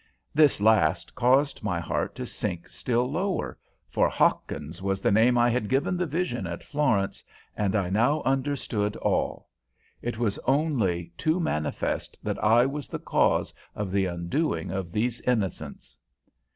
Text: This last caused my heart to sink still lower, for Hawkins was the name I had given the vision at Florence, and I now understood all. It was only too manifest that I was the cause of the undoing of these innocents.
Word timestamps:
This 0.33 0.59
last 0.59 1.13
caused 1.13 1.61
my 1.61 1.79
heart 1.79 2.15
to 2.15 2.25
sink 2.25 2.67
still 2.69 3.07
lower, 3.11 3.59
for 3.87 4.09
Hawkins 4.09 4.81
was 4.81 4.99
the 4.99 5.11
name 5.11 5.37
I 5.37 5.51
had 5.51 5.69
given 5.69 5.95
the 5.95 6.07
vision 6.07 6.47
at 6.47 6.63
Florence, 6.63 7.23
and 7.55 7.75
I 7.75 7.91
now 7.91 8.23
understood 8.23 8.95
all. 8.95 9.47
It 10.01 10.17
was 10.17 10.39
only 10.45 11.11
too 11.19 11.39
manifest 11.39 12.17
that 12.23 12.43
I 12.43 12.65
was 12.65 12.87
the 12.87 12.97
cause 12.97 13.53
of 13.75 13.91
the 13.91 14.05
undoing 14.07 14.71
of 14.71 14.91
these 14.91 15.21
innocents. 15.21 15.95